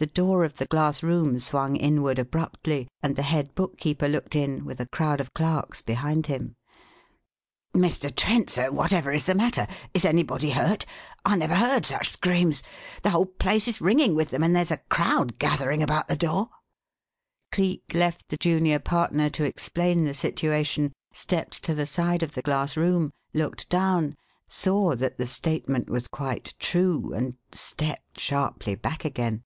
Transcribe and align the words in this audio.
The 0.00 0.06
door 0.06 0.44
of 0.46 0.56
the 0.56 0.64
glass 0.64 1.02
room 1.02 1.38
swung 1.40 1.76
inward 1.76 2.18
abruptly, 2.18 2.88
and 3.02 3.16
the 3.16 3.22
head 3.22 3.54
bookkeeper 3.54 4.08
looked 4.08 4.34
in, 4.34 4.64
with 4.64 4.80
a 4.80 4.88
crowd 4.88 5.20
of 5.20 5.34
clerks 5.34 5.82
behind 5.82 6.24
him. 6.24 6.56
"Mr. 7.74 8.10
Trent, 8.16 8.48
sir, 8.48 8.72
whatever 8.72 9.10
is 9.10 9.26
the 9.26 9.34
matter? 9.34 9.66
Is 9.92 10.06
anybody 10.06 10.52
hurt? 10.52 10.86
I 11.26 11.36
never 11.36 11.54
heard 11.54 11.84
such 11.84 12.08
screams. 12.08 12.62
The 13.02 13.10
whole 13.10 13.26
place 13.26 13.68
is 13.68 13.82
ringing 13.82 14.14
with 14.14 14.30
them 14.30 14.42
and 14.42 14.56
there's 14.56 14.70
a 14.70 14.78
crowd 14.88 15.38
gathering 15.38 15.82
about 15.82 16.08
the 16.08 16.16
door." 16.16 16.48
Cleek 17.52 17.92
left 17.92 18.30
the 18.30 18.38
junior 18.38 18.78
partner 18.78 19.28
to 19.28 19.44
explain 19.44 20.04
the 20.06 20.14
situation, 20.14 20.94
stepped 21.12 21.62
to 21.64 21.74
the 21.74 21.84
side 21.84 22.22
of 22.22 22.32
the 22.32 22.40
glass 22.40 22.74
room, 22.74 23.10
looked 23.34 23.68
down, 23.68 24.16
saw 24.48 24.94
that 24.96 25.18
the 25.18 25.26
statement 25.26 25.90
was 25.90 26.08
quite 26.08 26.54
true, 26.58 27.12
and 27.12 27.36
stepped 27.52 28.18
sharply 28.18 28.74
back 28.74 29.04
again. 29.04 29.44